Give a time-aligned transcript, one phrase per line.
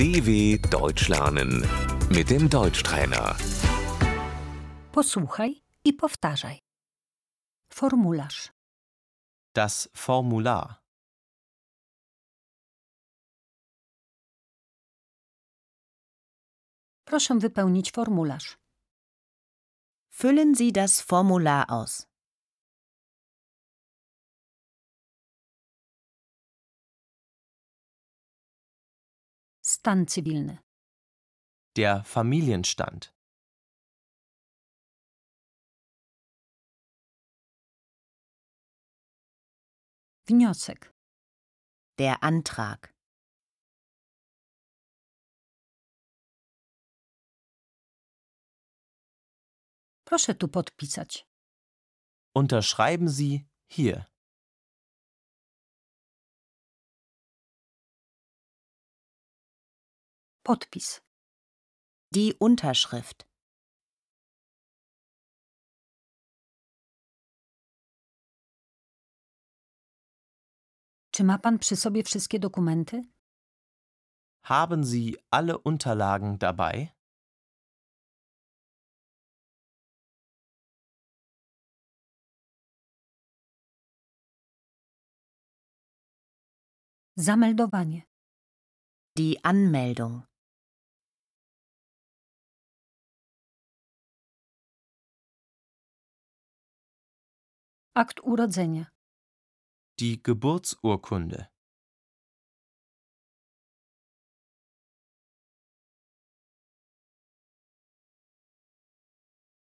[0.00, 1.62] DW Deutsch lernen
[2.08, 3.36] mit dem Deutschtrainer.
[4.92, 6.58] Posłuchaj i powtarzaj.
[7.72, 8.52] Formularz.
[9.54, 10.74] Das Formular.
[17.04, 18.58] Proszę wypełnić formularz.
[20.10, 22.09] Füllen Sie das Formular aus.
[29.74, 30.58] Stan cywilny.
[31.76, 33.14] Der Familienstand.
[40.26, 40.92] Wniosek.
[41.98, 42.94] Der Antrag.
[50.04, 51.26] Proszę tu podpisać.
[52.34, 54.06] Unterschreiben Sie hier.
[60.42, 61.02] Podpis.
[62.14, 63.26] Die Unterschrift.
[71.12, 73.02] Czy ma pan przy sobie wszystkie dokumenty?
[74.44, 76.92] Haben Sie alle Unterlagen dabei?
[87.16, 88.02] Zameldowanie.
[89.18, 90.29] Die Anmeldung.
[97.94, 98.86] Akt urodzenia.
[99.98, 101.46] Die Geburtsurkunde.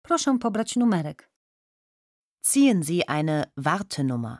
[0.03, 1.31] Proszę pobrać numerek.
[2.45, 4.37] Ziehen Sie eine Wartenummer.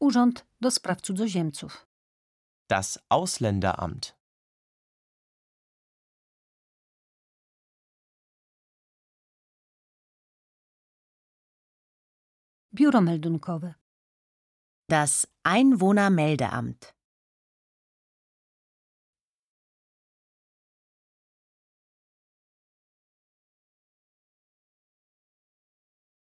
[0.00, 1.86] Urząd do Spraw Cudzoziemców.
[2.70, 4.17] Das Ausländeramt.
[12.70, 13.74] Biuro meldunkowe.
[14.88, 16.94] Das Einwohnermeldeamt.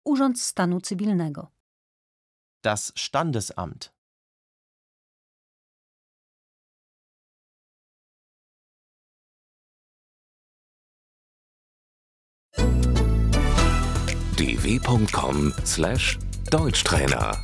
[0.06, 1.52] Urząd Stanu Cywilnego.
[2.62, 3.96] Das Standesamt.
[16.50, 17.42] dw.com/deutschtrainer